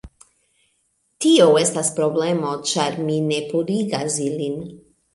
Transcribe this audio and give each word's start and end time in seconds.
Tio 1.25 1.51
estas 1.65 1.93
problemo 2.01 2.57
ĉar 2.73 3.01
mi 3.11 3.21
ne 3.31 3.41
purigas 3.55 4.21
ilin 4.31 4.63